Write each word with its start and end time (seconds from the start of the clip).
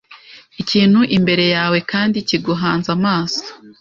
Ikintu 0.61 0.99
imbere 1.17 1.43
yawe 1.55 1.77
kandi 1.91 2.17
kiguhanze 2.27 2.87
amaso 2.97 3.41